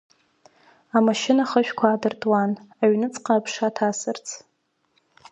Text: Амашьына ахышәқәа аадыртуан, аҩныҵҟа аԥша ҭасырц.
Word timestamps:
Амашьына 0.97 1.41
ахышәқәа 1.45 1.85
аадыртуан, 1.87 2.51
аҩныҵҟа 2.81 3.33
аԥша 3.37 3.69
ҭасырц. 3.75 4.27